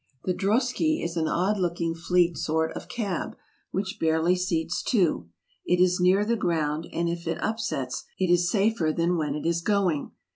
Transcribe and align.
The 0.23 0.33
drosky 0.33 1.03
is 1.03 1.15
an 1.15 1.27
odd 1.27 1.59
looking 1.59 1.93
fleet 1.93 2.35
sort 2.35 2.71
of 2.71 2.87
cab, 2.87 3.37
which 3.69 3.99
barely 3.99 4.35
seats 4.35 4.81
two. 4.81 5.29
It 5.63 5.79
is 5.79 5.99
near 5.99 6.25
the 6.25 6.35
ground, 6.35 6.87
and 6.91 7.07
if 7.07 7.27
it 7.27 7.37
upsets, 7.43 8.05
it 8.17 8.31
is 8.31 8.49
safer 8.49 8.91
than 8.91 9.15
when 9.15 9.35
it 9.35 9.45
is 9.45 9.61
going. 9.61 10.09